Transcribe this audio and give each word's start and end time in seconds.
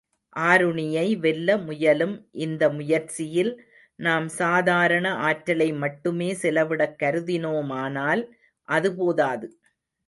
ஆருணியை 0.35 1.07
வெல்ல 1.19 1.57
முயலும் 1.59 2.15
இந்த 2.39 2.63
முயற்சியில் 2.69 3.51
நாம் 3.99 4.27
சாதாரண 4.37 5.07
ஆற்றலை 5.27 5.69
மட்டுமே 5.77 6.29
செலவிடக் 6.41 6.97
கருதினோமானால் 6.99 8.23
அது 8.69 8.91
போதாது. 8.95 9.47